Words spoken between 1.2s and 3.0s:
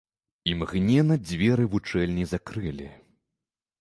дзверы вучэльні закрылі.